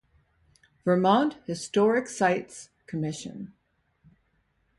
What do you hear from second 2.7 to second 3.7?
Commission.